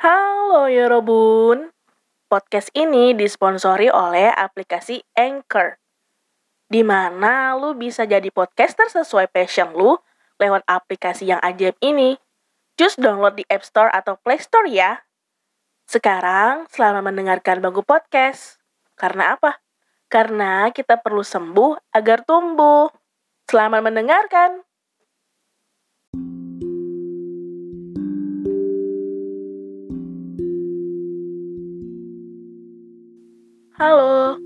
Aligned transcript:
Halo 0.00 0.64
Yorobun, 0.72 1.76
podcast 2.24 2.72
ini 2.72 3.12
disponsori 3.12 3.92
oleh 3.92 4.32
aplikasi 4.32 5.04
Anchor. 5.12 5.76
Di 6.64 6.80
mana 6.80 7.52
lu 7.60 7.76
bisa 7.76 8.08
jadi 8.08 8.32
podcaster 8.32 8.88
sesuai 8.88 9.28
passion 9.28 9.76
lu 9.76 10.00
lewat 10.40 10.64
aplikasi 10.64 11.28
yang 11.28 11.40
ajaib 11.44 11.76
ini. 11.84 12.16
Just 12.80 12.96
download 12.96 13.36
di 13.36 13.44
App 13.52 13.60
Store 13.60 13.92
atau 13.92 14.16
Play 14.16 14.40
Store 14.40 14.64
ya. 14.72 15.04
Sekarang, 15.84 16.64
selamat 16.72 17.04
mendengarkan 17.04 17.60
Bagu 17.60 17.84
Podcast. 17.84 18.56
Karena 18.96 19.36
apa? 19.36 19.60
Karena 20.08 20.72
kita 20.72 20.96
perlu 20.96 21.20
sembuh 21.20 21.92
agar 21.92 22.24
tumbuh. 22.24 22.88
Selamat 23.44 23.84
mendengarkan. 23.84 24.59
Halo, 33.80 34.36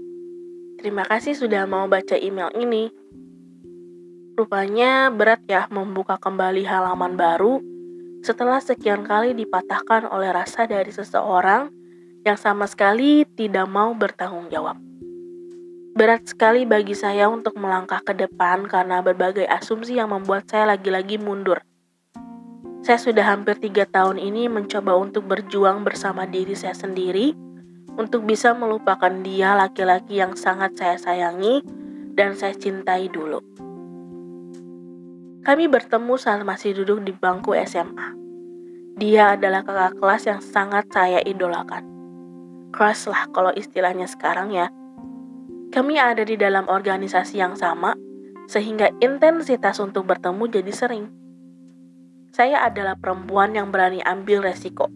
terima 0.78 1.02
kasih 1.02 1.34
sudah 1.34 1.66
mau 1.66 1.90
baca 1.90 2.14
email 2.14 2.54
ini. 2.54 2.86
Rupanya 4.38 5.10
berat 5.10 5.42
ya 5.50 5.66
membuka 5.74 6.22
kembali 6.22 6.62
halaman 6.62 7.18
baru 7.18 7.58
setelah 8.22 8.62
sekian 8.62 9.02
kali 9.02 9.34
dipatahkan 9.34 10.06
oleh 10.06 10.30
rasa 10.30 10.70
dari 10.70 10.94
seseorang 10.94 11.66
yang 12.22 12.38
sama 12.38 12.70
sekali 12.70 13.26
tidak 13.34 13.66
mau 13.66 13.90
bertanggung 13.98 14.54
jawab. 14.54 14.78
Berat 15.98 16.30
sekali 16.30 16.62
bagi 16.62 16.94
saya 16.94 17.26
untuk 17.26 17.58
melangkah 17.58 18.06
ke 18.06 18.14
depan 18.14 18.70
karena 18.70 19.02
berbagai 19.02 19.50
asumsi 19.50 19.98
yang 19.98 20.14
membuat 20.14 20.46
saya 20.46 20.78
lagi-lagi 20.78 21.18
mundur. 21.18 21.58
Saya 22.86 23.02
sudah 23.02 23.34
hampir 23.34 23.58
tiga 23.58 23.82
tahun 23.82 24.14
ini 24.14 24.46
mencoba 24.46 24.94
untuk 24.94 25.26
berjuang 25.26 25.82
bersama 25.82 26.22
diri 26.22 26.54
saya 26.54 26.78
sendiri 26.78 27.53
untuk 27.94 28.26
bisa 28.26 28.52
melupakan 28.54 29.10
dia 29.22 29.54
laki-laki 29.54 30.18
yang 30.18 30.34
sangat 30.34 30.74
saya 30.74 30.96
sayangi 30.98 31.62
dan 32.14 32.34
saya 32.34 32.54
cintai 32.54 33.10
dulu. 33.10 33.42
Kami 35.44 35.68
bertemu 35.68 36.14
saat 36.16 36.40
masih 36.40 36.72
duduk 36.72 37.04
di 37.04 37.12
bangku 37.12 37.52
SMA. 37.68 38.16
Dia 38.96 39.36
adalah 39.36 39.60
kakak 39.60 40.00
kelas 40.00 40.22
yang 40.24 40.40
sangat 40.40 40.88
saya 40.88 41.20
idolakan. 41.20 41.84
Crush 42.72 43.12
lah 43.12 43.28
kalau 43.28 43.52
istilahnya 43.52 44.08
sekarang 44.08 44.54
ya. 44.54 44.72
Kami 45.68 45.98
ada 45.98 46.22
di 46.22 46.38
dalam 46.38 46.70
organisasi 46.70 47.42
yang 47.42 47.58
sama, 47.58 47.92
sehingga 48.46 48.88
intensitas 49.02 49.82
untuk 49.82 50.06
bertemu 50.06 50.46
jadi 50.48 50.72
sering. 50.72 51.06
Saya 52.32 52.62
adalah 52.64 52.96
perempuan 52.98 53.52
yang 53.54 53.68
berani 53.68 54.00
ambil 54.02 54.42
resiko, 54.42 54.90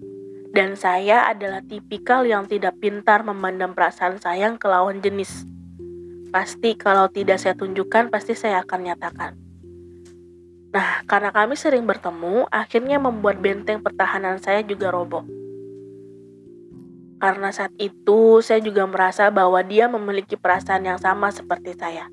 dan 0.52 0.74
saya 0.74 1.28
adalah 1.28 1.60
tipikal 1.60 2.24
yang 2.24 2.48
tidak 2.48 2.76
pintar 2.80 3.20
memandang 3.20 3.76
perasaan 3.76 4.16
sayang 4.16 4.56
ke 4.56 4.66
lawan 4.66 5.04
jenis. 5.04 5.44
Pasti 6.28 6.76
kalau 6.76 7.08
tidak 7.08 7.40
saya 7.40 7.56
tunjukkan, 7.56 8.12
pasti 8.12 8.36
saya 8.36 8.64
akan 8.64 8.80
nyatakan. 8.84 9.32
Nah, 10.68 11.00
karena 11.08 11.32
kami 11.32 11.56
sering 11.56 11.88
bertemu, 11.88 12.44
akhirnya 12.52 13.00
membuat 13.00 13.40
benteng 13.40 13.80
pertahanan 13.80 14.36
saya 14.36 14.60
juga 14.60 14.92
roboh. 14.92 15.24
Karena 17.18 17.50
saat 17.50 17.72
itu, 17.80 18.44
saya 18.44 18.60
juga 18.62 18.84
merasa 18.84 19.32
bahwa 19.32 19.58
dia 19.64 19.88
memiliki 19.90 20.36
perasaan 20.36 20.86
yang 20.86 21.00
sama 21.00 21.32
seperti 21.32 21.74
saya. 21.74 22.06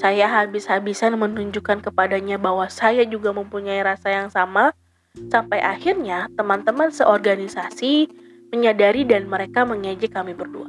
Saya 0.00 0.26
habis-habisan 0.26 1.14
menunjukkan 1.14 1.84
kepadanya 1.84 2.40
bahwa 2.40 2.66
saya 2.72 3.04
juga 3.04 3.30
mempunyai 3.36 3.82
rasa 3.84 4.10
yang 4.10 4.30
sama, 4.32 4.72
Sampai 5.16 5.64
akhirnya 5.64 6.28
teman-teman 6.36 6.92
seorganisasi 6.92 8.08
menyadari 8.52 9.08
dan 9.08 9.28
mereka 9.28 9.64
mengejek 9.64 10.12
kami 10.12 10.36
berdua. 10.36 10.68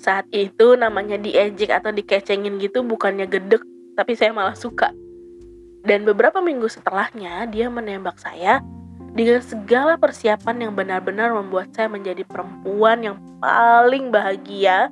Saat 0.00 0.32
itu 0.32 0.80
namanya 0.80 1.20
diejek 1.20 1.68
atau 1.68 1.92
dikecengin 1.92 2.56
gitu 2.56 2.80
bukannya 2.80 3.28
gedek, 3.28 3.60
tapi 3.96 4.16
saya 4.16 4.32
malah 4.32 4.56
suka. 4.56 4.88
Dan 5.84 6.08
beberapa 6.08 6.40
minggu 6.40 6.68
setelahnya 6.68 7.44
dia 7.48 7.68
menembak 7.68 8.16
saya 8.16 8.64
dengan 9.12 9.40
segala 9.44 9.96
persiapan 10.00 10.68
yang 10.68 10.72
benar-benar 10.76 11.32
membuat 11.36 11.72
saya 11.76 11.88
menjadi 11.88 12.24
perempuan 12.24 13.04
yang 13.04 13.16
paling 13.40 14.12
bahagia 14.12 14.88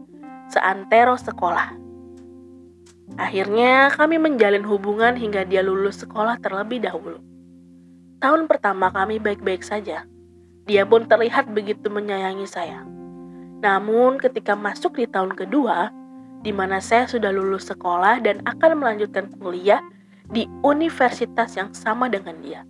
seantero 0.53 1.17
sekolah. 1.17 1.77
Akhirnya 3.17 3.89
kami 3.97 4.21
menjalin 4.21 4.65
hubungan 4.65 5.17
hingga 5.17 5.45
dia 5.49 5.65
lulus 5.65 6.05
sekolah 6.05 6.37
terlebih 6.41 6.85
dahulu. 6.85 7.21
Tahun 8.19 8.51
pertama 8.51 8.91
kami 8.91 9.23
baik-baik 9.23 9.63
saja. 9.63 10.03
Dia 10.67 10.83
pun 10.83 11.07
terlihat 11.07 11.55
begitu 11.55 11.87
menyayangi 11.87 12.51
saya. 12.51 12.83
Namun 13.63 14.19
ketika 14.19 14.59
masuk 14.59 14.99
di 14.99 15.07
tahun 15.07 15.39
kedua, 15.39 15.95
di 16.43 16.51
mana 16.51 16.83
saya 16.83 17.07
sudah 17.07 17.31
lulus 17.31 17.71
sekolah 17.71 18.19
dan 18.23 18.43
akan 18.43 18.83
melanjutkan 18.83 19.31
kuliah 19.39 19.83
di 20.29 20.51
universitas 20.67 21.55
yang 21.55 21.71
sama 21.71 22.11
dengan 22.11 22.37
dia. 22.43 22.63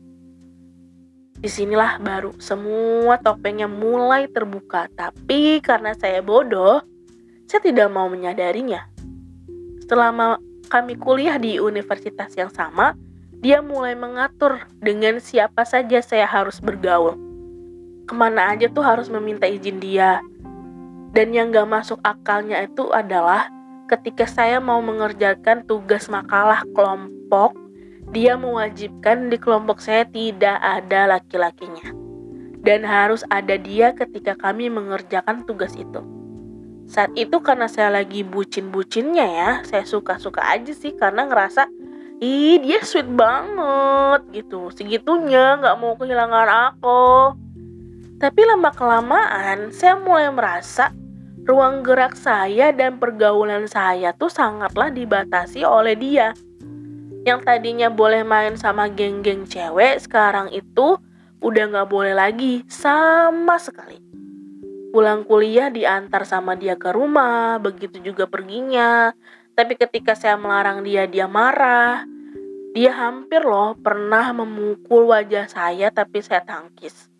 Di 1.38 1.48
sinilah 1.48 1.96
baru 2.02 2.36
semua 2.42 3.16
topengnya 3.16 3.70
mulai 3.70 4.28
terbuka, 4.28 4.90
tapi 4.92 5.64
karena 5.64 5.96
saya 5.96 6.20
bodoh, 6.20 6.84
saya 7.48 7.62
tidak 7.64 7.88
mau 7.88 8.10
menyadarinya. 8.10 8.84
Selama 9.88 10.36
kami 10.68 10.98
kuliah 11.00 11.40
di 11.40 11.56
universitas 11.62 12.34
yang 12.36 12.52
sama, 12.52 12.92
dia 13.38 13.62
mulai 13.62 13.94
mengatur 13.94 14.66
dengan 14.82 15.22
siapa 15.22 15.62
saja 15.62 16.02
saya 16.02 16.26
harus 16.26 16.58
bergaul. 16.58 17.14
Ke 18.10 18.14
mana 18.16 18.50
aja 18.50 18.66
tuh 18.66 18.82
harus 18.82 19.06
meminta 19.06 19.46
izin 19.46 19.78
dia. 19.78 20.18
Dan 21.14 21.30
yang 21.30 21.54
gak 21.54 21.70
masuk 21.70 22.02
akalnya 22.02 22.66
itu 22.66 22.90
adalah 22.90 23.46
ketika 23.86 24.26
saya 24.26 24.58
mau 24.58 24.82
mengerjakan 24.82 25.62
tugas 25.70 26.10
makalah 26.10 26.66
kelompok, 26.74 27.54
dia 28.10 28.34
mewajibkan 28.34 29.30
di 29.30 29.38
kelompok 29.38 29.78
saya 29.78 30.02
tidak 30.10 30.58
ada 30.58 31.06
laki-lakinya. 31.06 31.94
Dan 32.58 32.82
harus 32.82 33.22
ada 33.30 33.54
dia 33.54 33.94
ketika 33.94 34.34
kami 34.34 34.66
mengerjakan 34.66 35.46
tugas 35.46 35.78
itu. 35.78 36.02
Saat 36.90 37.14
itu 37.14 37.38
karena 37.38 37.70
saya 37.70 38.02
lagi 38.02 38.26
bucin-bucinnya 38.26 39.26
ya, 39.28 39.50
saya 39.62 39.84
suka-suka 39.86 40.42
aja 40.42 40.72
sih 40.74 40.96
karena 40.96 41.28
ngerasa 41.28 41.68
ih 42.18 42.58
dia 42.62 42.82
sweet 42.82 43.06
banget 43.06 44.26
gitu. 44.34 44.70
Segitunya 44.74 45.58
nggak 45.58 45.78
mau 45.78 45.94
kehilangan 45.94 46.48
aku. 46.74 47.34
Tapi 48.18 48.40
lama 48.42 48.70
kelamaan 48.74 49.70
saya 49.70 49.94
mulai 49.94 50.26
merasa 50.34 50.90
ruang 51.46 51.86
gerak 51.86 52.18
saya 52.18 52.74
dan 52.74 52.98
pergaulan 52.98 53.70
saya 53.70 54.10
tuh 54.12 54.28
sangatlah 54.28 54.90
dibatasi 54.90 55.62
oleh 55.62 55.94
dia. 55.94 56.34
Yang 57.22 57.40
tadinya 57.46 57.88
boleh 57.88 58.26
main 58.26 58.58
sama 58.58 58.90
geng-geng 58.90 59.46
cewek 59.46 60.02
sekarang 60.02 60.50
itu 60.50 60.98
udah 61.38 61.64
nggak 61.70 61.88
boleh 61.88 62.14
lagi 62.18 62.66
sama 62.66 63.56
sekali. 63.62 64.02
Pulang 64.90 65.22
kuliah 65.22 65.70
diantar 65.70 66.26
sama 66.26 66.58
dia 66.58 66.74
ke 66.74 66.90
rumah 66.90 67.62
begitu 67.62 68.02
juga 68.02 68.26
perginya 68.26 69.14
tapi 69.58 69.74
ketika 69.74 70.14
saya 70.14 70.38
melarang 70.38 70.86
dia, 70.86 71.10
dia 71.10 71.26
marah. 71.26 72.06
Dia 72.78 72.94
hampir 72.94 73.42
loh 73.42 73.74
pernah 73.74 74.30
memukul 74.30 75.10
wajah 75.10 75.50
saya 75.50 75.90
tapi 75.90 76.22
saya 76.22 76.46
tangkis. 76.46 77.10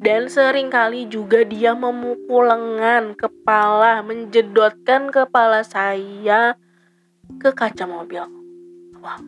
Dan 0.00 0.32
sering 0.32 0.72
kali 0.72 1.04
juga 1.12 1.44
dia 1.44 1.76
memukul 1.76 2.48
lengan, 2.48 3.12
kepala, 3.12 4.00
menjedotkan 4.00 5.12
kepala 5.12 5.60
saya 5.60 6.56
ke 7.36 7.52
kaca 7.52 7.84
mobil. 7.84 8.24
Wah. 9.04 9.20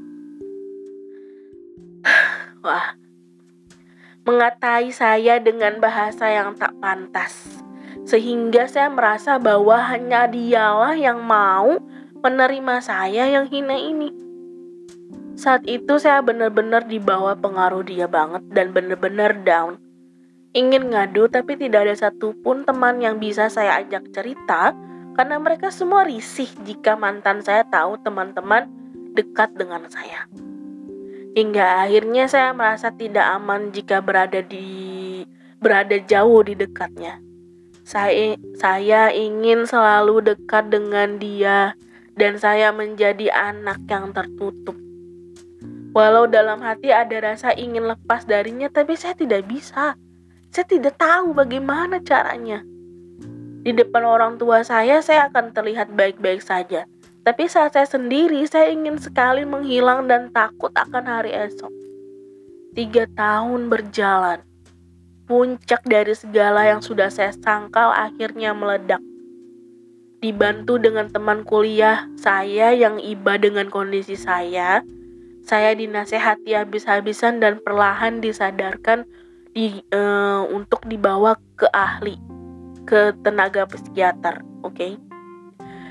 Wah. 2.65 2.97
Mengatai 4.25 4.89
saya 4.97 5.37
dengan 5.45 5.77
bahasa 5.77 6.33
yang 6.33 6.57
tak 6.57 6.73
pantas. 6.81 7.61
Sehingga 8.09 8.65
saya 8.65 8.89
merasa 8.89 9.37
bahwa 9.37 9.77
hanya 9.93 10.25
dialah 10.25 10.97
yang 10.97 11.21
mau 11.21 11.85
menerima 12.21 12.85
saya 12.85 13.29
yang 13.29 13.49
hina 13.49 13.77
ini. 13.77 14.13
Saat 15.41 15.65
itu 15.65 15.97
saya 15.97 16.21
benar-benar 16.21 16.85
dibawa 16.85 17.33
pengaruh 17.33 17.81
dia 17.81 18.05
banget 18.05 18.45
dan 18.53 18.77
benar-benar 18.77 19.41
down. 19.41 19.81
Ingin 20.53 20.93
ngadu 20.93 21.33
tapi 21.33 21.57
tidak 21.57 21.89
ada 21.89 21.97
satupun 21.97 22.69
teman 22.69 23.01
yang 23.01 23.17
bisa 23.17 23.49
saya 23.49 23.81
ajak 23.81 24.13
cerita 24.13 24.77
karena 25.17 25.41
mereka 25.41 25.73
semua 25.73 26.05
risih 26.05 26.51
jika 26.69 26.93
mantan 26.99 27.41
saya 27.41 27.65
tahu 27.65 27.97
teman-teman 28.05 28.69
dekat 29.17 29.55
dengan 29.57 29.89
saya. 29.89 30.29
Hingga 31.33 31.87
akhirnya 31.87 32.27
saya 32.27 32.51
merasa 32.51 32.91
tidak 32.91 33.25
aman 33.39 33.71
jika 33.71 34.03
berada 34.03 34.43
di 34.43 35.23
berada 35.63 35.97
jauh 36.03 36.43
di 36.43 36.59
dekatnya. 36.59 37.23
Saya 37.87 38.35
saya 38.59 39.15
ingin 39.15 39.65
selalu 39.65 40.35
dekat 40.35 40.69
dengan 40.69 41.17
dia 41.23 41.79
dan 42.21 42.37
saya 42.37 42.69
menjadi 42.69 43.33
anak 43.33 43.81
yang 43.89 44.13
tertutup. 44.13 44.77
Walau 45.97 46.29
dalam 46.29 46.61
hati 46.61 46.93
ada 46.93 47.17
rasa 47.19 47.57
ingin 47.57 47.89
lepas 47.89 48.29
darinya, 48.29 48.69
tapi 48.69 48.95
saya 48.95 49.17
tidak 49.17 49.49
bisa. 49.49 49.97
Saya 50.53 50.67
tidak 50.69 51.01
tahu 51.01 51.33
bagaimana 51.33 51.99
caranya. 52.05 52.61
Di 53.65 53.73
depan 53.73 54.05
orang 54.05 54.37
tua 54.37 54.61
saya, 54.61 55.01
saya 55.01 55.33
akan 55.33 55.57
terlihat 55.57 55.97
baik-baik 55.97 56.45
saja. 56.45 56.85
Tapi 57.25 57.49
saat 57.49 57.73
saya 57.73 57.89
sendiri, 57.89 58.45
saya 58.45 58.69
ingin 58.69 59.01
sekali 59.01 59.49
menghilang 59.49 60.05
dan 60.05 60.29
takut 60.31 60.71
akan 60.77 61.05
hari 61.09 61.33
esok. 61.33 61.73
Tiga 62.77 63.09
tahun 63.17 63.67
berjalan. 63.73 64.45
Puncak 65.27 65.83
dari 65.89 66.15
segala 66.15 66.69
yang 66.69 66.85
sudah 66.85 67.11
saya 67.11 67.35
sangkal 67.35 67.91
akhirnya 67.91 68.55
meledak. 68.55 69.03
Dibantu 70.21 70.77
dengan 70.77 71.09
teman 71.09 71.49
kuliah 71.49 72.05
saya 72.21 72.77
yang 72.77 73.01
iba 73.01 73.41
dengan 73.41 73.73
kondisi 73.73 74.21
saya, 74.21 74.85
saya 75.41 75.73
dinasehati 75.73 76.53
habis-habisan 76.53 77.41
dan 77.41 77.57
perlahan 77.65 78.21
disadarkan 78.21 79.09
di, 79.57 79.81
uh, 79.97 80.45
untuk 80.53 80.85
dibawa 80.85 81.41
ke 81.57 81.65
ahli, 81.73 82.21
ke 82.85 83.17
tenaga 83.25 83.65
psikiater. 83.65 84.45
Oke. 84.61 84.77
Okay? 84.77 84.93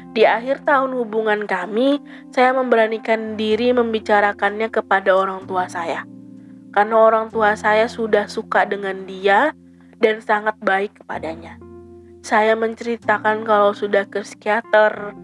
Di 0.10 0.26
akhir 0.26 0.66
tahun 0.66 0.98
hubungan 0.98 1.46
kami, 1.46 2.02
saya 2.34 2.50
memberanikan 2.54 3.38
diri 3.38 3.70
membicarakannya 3.74 4.70
kepada 4.74 5.14
orang 5.14 5.46
tua 5.46 5.70
saya. 5.70 6.06
Karena 6.74 6.98
orang 6.98 7.30
tua 7.30 7.54
saya 7.54 7.86
sudah 7.86 8.26
suka 8.26 8.66
dengan 8.66 9.06
dia 9.06 9.54
dan 10.02 10.22
sangat 10.22 10.58
baik 10.62 10.98
kepadanya. 11.02 11.69
Saya 12.20 12.54
menceritakan 12.60 13.48
kalau 13.48 13.72
sudah 13.72 14.04
ke 14.04 14.22
psikiater 14.22 15.16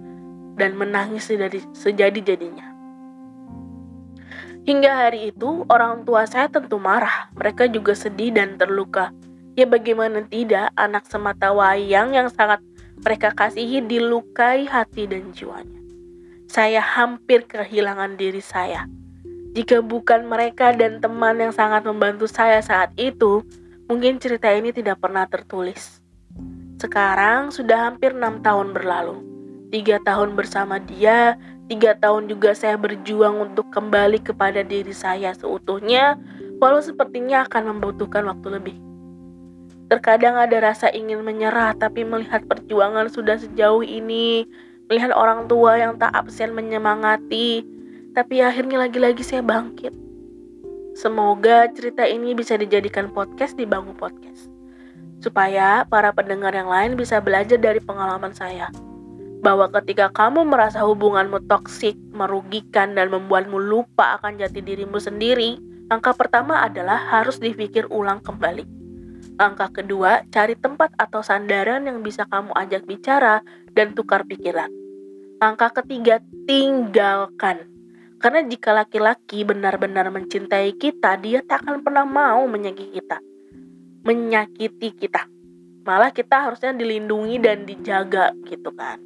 dan 0.56 0.72
menangis 0.80 1.28
dari 1.28 1.60
sejadi-jadinya. 1.76 2.72
Hingga 4.66 4.92
hari 5.06 5.30
itu, 5.30 5.62
orang 5.70 6.08
tua 6.10 6.26
saya 6.26 6.50
tentu 6.50 6.82
marah. 6.82 7.30
Mereka 7.38 7.70
juga 7.70 7.94
sedih 7.94 8.34
dan 8.34 8.58
terluka. 8.58 9.14
Ya 9.54 9.70
bagaimana 9.70 10.26
tidak, 10.26 10.74
anak 10.74 11.06
semata 11.06 11.54
wayang 11.54 12.18
yang 12.18 12.34
sangat 12.34 12.64
mereka 12.98 13.30
kasihi 13.36 13.86
dilukai 13.86 14.66
hati 14.66 15.06
dan 15.06 15.30
jiwanya. 15.36 15.80
Saya 16.50 16.82
hampir 16.82 17.46
kehilangan 17.46 18.18
diri 18.18 18.42
saya. 18.42 18.90
Jika 19.54 19.80
bukan 19.86 20.28
mereka 20.28 20.74
dan 20.76 21.00
teman 21.00 21.40
yang 21.40 21.54
sangat 21.54 21.86
membantu 21.86 22.26
saya 22.28 22.60
saat 22.60 22.92
itu, 22.98 23.46
mungkin 23.88 24.18
cerita 24.18 24.50
ini 24.50 24.74
tidak 24.74 25.00
pernah 25.00 25.30
tertulis. 25.30 26.05
Sekarang 26.86 27.50
sudah 27.50 27.90
hampir 27.90 28.14
enam 28.14 28.46
tahun 28.46 28.70
berlalu. 28.70 29.18
Tiga 29.74 29.98
tahun 30.06 30.38
bersama 30.38 30.78
dia, 30.78 31.34
tiga 31.66 31.98
tahun 31.98 32.30
juga 32.30 32.54
saya 32.54 32.78
berjuang 32.78 33.42
untuk 33.42 33.74
kembali 33.74 34.22
kepada 34.22 34.62
diri 34.62 34.94
saya 34.94 35.34
seutuhnya, 35.34 36.14
walau 36.62 36.78
sepertinya 36.78 37.42
akan 37.50 37.74
membutuhkan 37.74 38.30
waktu 38.30 38.62
lebih. 38.62 38.78
Terkadang 39.90 40.38
ada 40.38 40.62
rasa 40.62 40.94
ingin 40.94 41.26
menyerah, 41.26 41.74
tapi 41.74 42.06
melihat 42.06 42.46
perjuangan 42.46 43.10
sudah 43.10 43.42
sejauh 43.42 43.82
ini, 43.82 44.46
melihat 44.86 45.10
orang 45.18 45.50
tua 45.50 45.82
yang 45.82 45.98
tak 45.98 46.14
absen 46.14 46.54
menyemangati, 46.54 47.66
tapi 48.14 48.46
akhirnya 48.46 48.86
lagi-lagi 48.86 49.26
saya 49.26 49.42
bangkit. 49.42 49.90
Semoga 50.94 51.66
cerita 51.74 52.06
ini 52.06 52.38
bisa 52.38 52.62
dijadikan 52.62 53.10
podcast 53.10 53.58
di 53.58 53.66
Bangku 53.66 53.98
Podcast, 53.98 54.54
supaya 55.26 55.90
para 55.90 56.14
pendengar 56.14 56.54
yang 56.54 56.70
lain 56.70 56.94
bisa 56.94 57.18
belajar 57.18 57.58
dari 57.58 57.82
pengalaman 57.82 58.38
saya. 58.38 58.70
Bahwa 59.42 59.66
ketika 59.82 60.14
kamu 60.14 60.46
merasa 60.46 60.86
hubunganmu 60.86 61.50
toksik, 61.50 61.98
merugikan, 62.14 62.94
dan 62.94 63.10
membuatmu 63.10 63.58
lupa 63.58 64.22
akan 64.22 64.38
jati 64.38 64.62
dirimu 64.62 65.02
sendiri, 65.02 65.58
langkah 65.90 66.14
pertama 66.14 66.62
adalah 66.62 67.02
harus 67.10 67.42
dipikir 67.42 67.90
ulang 67.90 68.22
kembali 68.22 68.76
Langkah 69.36 69.68
kedua, 69.68 70.24
cari 70.32 70.56
tempat 70.56 70.96
atau 70.96 71.20
sandaran 71.20 71.84
yang 71.84 72.00
bisa 72.00 72.24
kamu 72.24 72.56
ajak 72.56 72.88
bicara 72.88 73.44
dan 73.76 73.92
tukar 73.92 74.24
pikiran. 74.24 74.72
Langkah 75.44 75.76
ketiga, 75.76 76.24
tinggalkan. 76.48 77.68
Karena 78.16 78.48
jika 78.48 78.72
laki-laki 78.72 79.44
benar-benar 79.44 80.08
mencintai 80.08 80.72
kita, 80.80 81.20
dia 81.20 81.44
tak 81.44 81.68
akan 81.68 81.84
pernah 81.84 82.08
mau 82.08 82.48
menyakiti 82.48 82.96
kita. 82.96 83.20
Menyakiti 84.06 84.94
kita. 84.94 85.26
Malah 85.82 86.14
kita 86.14 86.46
harusnya 86.46 86.78
dilindungi 86.78 87.42
dan 87.42 87.66
dijaga 87.66 88.38
gitu 88.46 88.70
kan. 88.78 89.02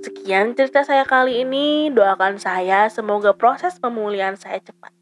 Sekian 0.00 0.56
cerita 0.56 0.80
saya 0.80 1.04
kali 1.04 1.44
ini. 1.44 1.92
Doakan 1.92 2.40
saya 2.40 2.88
semoga 2.88 3.36
proses 3.36 3.76
pemulihan 3.76 4.32
saya 4.32 4.64
cepat. 4.64 4.96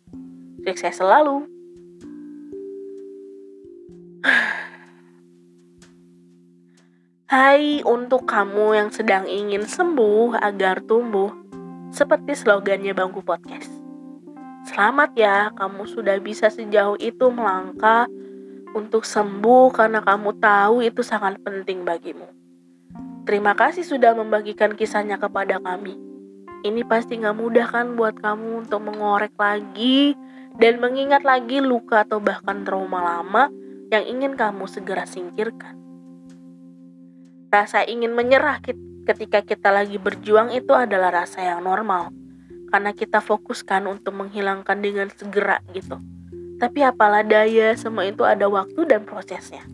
Sukses 0.67 0.99
selalu. 0.99 1.47
Hai 7.31 7.79
untuk 7.87 8.27
kamu 8.27 8.75
yang 8.75 8.91
sedang 8.91 9.31
ingin 9.31 9.71
sembuh 9.71 10.35
agar 10.43 10.83
tumbuh, 10.83 11.31
seperti 11.95 12.35
slogannya 12.35 12.91
Bangku 12.91 13.23
Podcast. 13.23 13.71
Selamat 14.67 15.15
ya, 15.15 15.55
kamu 15.55 15.87
sudah 15.87 16.19
bisa 16.19 16.51
sejauh 16.51 16.99
itu 16.99 17.31
melangkah 17.31 18.11
untuk 18.73 19.05
sembuh 19.05 19.73
karena 19.73 20.01
kamu 20.01 20.41
tahu 20.41 20.85
itu 20.85 21.05
sangat 21.05 21.41
penting 21.45 21.85
bagimu. 21.85 22.29
Terima 23.23 23.55
kasih 23.55 23.87
sudah 23.87 24.17
membagikan 24.19 24.75
kisahnya 24.75 25.21
kepada 25.21 25.63
kami. 25.63 25.95
Ini 26.63 26.83
pasti 26.87 27.19
gak 27.19 27.39
mudah 27.39 27.67
kan 27.71 27.95
buat 27.95 28.19
kamu 28.19 28.67
untuk 28.67 28.83
mengorek 28.83 29.35
lagi 29.39 30.15
dan 30.59 30.79
mengingat 30.83 31.23
lagi 31.23 31.63
luka 31.63 32.03
atau 32.03 32.19
bahkan 32.19 32.63
trauma 32.67 33.03
lama 33.03 33.51
yang 33.93 34.05
ingin 34.09 34.33
kamu 34.35 34.65
segera 34.67 35.05
singkirkan. 35.05 35.79
Rasa 37.53 37.85
ingin 37.85 38.17
menyerah 38.17 38.65
ketika 39.05 39.45
kita 39.45 39.69
lagi 39.69 40.01
berjuang 40.01 40.55
itu 40.57 40.73
adalah 40.73 41.13
rasa 41.13 41.45
yang 41.45 41.67
normal, 41.67 42.09
karena 42.73 42.97
kita 42.97 43.21
fokuskan 43.21 43.85
untuk 43.85 44.17
menghilangkan 44.17 44.81
dengan 44.81 45.13
segera 45.13 45.61
gitu. 45.77 46.01
Tapi 46.63 46.79
apalah 46.87 47.27
daya, 47.27 47.75
semua 47.75 48.07
itu 48.07 48.23
ada 48.23 48.47
waktu 48.47 48.87
dan 48.87 49.03
prosesnya. 49.03 49.67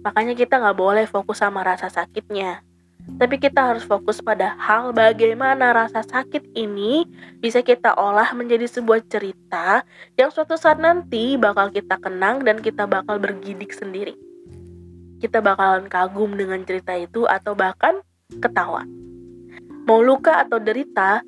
Makanya 0.00 0.32
kita 0.32 0.56
nggak 0.56 0.78
boleh 0.80 1.04
fokus 1.04 1.44
sama 1.44 1.60
rasa 1.60 1.92
sakitnya. 1.92 2.64
Tapi 3.04 3.36
kita 3.36 3.60
harus 3.60 3.84
fokus 3.84 4.24
pada 4.24 4.56
hal 4.56 4.96
bagaimana 4.96 5.76
rasa 5.76 6.00
sakit 6.00 6.56
ini 6.56 7.04
bisa 7.36 7.60
kita 7.60 7.92
olah 8.00 8.32
menjadi 8.32 8.64
sebuah 8.64 9.04
cerita 9.04 9.84
yang 10.16 10.32
suatu 10.32 10.56
saat 10.56 10.80
nanti 10.80 11.36
bakal 11.36 11.68
kita 11.68 12.00
kenang 12.00 12.40
dan 12.40 12.64
kita 12.64 12.88
bakal 12.88 13.20
bergidik 13.20 13.76
sendiri. 13.76 14.16
Kita 15.20 15.44
bakalan 15.44 15.92
kagum 15.92 16.40
dengan 16.40 16.64
cerita 16.64 16.96
itu 16.96 17.28
atau 17.28 17.52
bahkan 17.52 18.00
ketawa. 18.40 18.88
Mau 19.84 20.00
luka 20.00 20.40
atau 20.40 20.56
derita, 20.56 21.20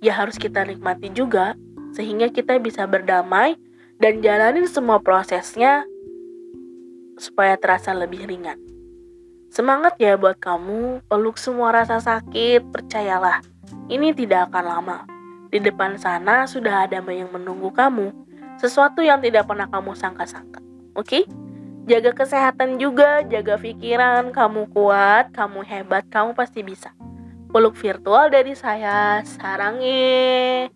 ya 0.00 0.16
harus 0.16 0.40
kita 0.40 0.64
nikmati 0.64 1.12
juga 1.12 1.52
sehingga 1.92 2.32
kita 2.32 2.56
bisa 2.56 2.88
berdamai 2.88 3.67
dan 3.98 4.22
jalanin 4.22 4.66
semua 4.70 5.02
prosesnya 5.02 5.82
supaya 7.18 7.58
terasa 7.58 7.90
lebih 7.90 8.30
ringan. 8.30 8.58
Semangat 9.50 9.98
ya 9.98 10.14
buat 10.14 10.38
kamu, 10.38 11.02
peluk 11.10 11.34
semua 11.34 11.74
rasa 11.74 11.98
sakit, 11.98 12.70
percayalah, 12.70 13.42
ini 13.90 14.14
tidak 14.14 14.52
akan 14.52 14.64
lama. 14.64 14.98
Di 15.50 15.58
depan 15.58 15.98
sana 15.98 16.46
sudah 16.46 16.86
ada 16.86 17.02
yang 17.02 17.32
menunggu 17.32 17.74
kamu, 17.74 18.14
sesuatu 18.60 19.02
yang 19.02 19.18
tidak 19.18 19.50
pernah 19.50 19.66
kamu 19.66 19.98
sangka-sangka. 19.98 20.62
Oke? 20.94 21.26
Jaga 21.88 22.12
kesehatan 22.12 22.76
juga, 22.76 23.24
jaga 23.24 23.56
pikiran, 23.56 24.28
kamu 24.30 24.68
kuat, 24.76 25.32
kamu 25.32 25.64
hebat, 25.64 26.04
kamu 26.12 26.36
pasti 26.36 26.60
bisa. 26.60 26.92
Peluk 27.48 27.80
virtual 27.80 28.28
dari 28.28 28.52
saya, 28.52 29.24
sarangnya. 29.24 30.68